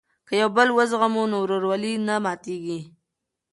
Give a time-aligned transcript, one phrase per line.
[0.27, 2.79] که یو بل وزغمو نو ورورولي نه ماتیږي.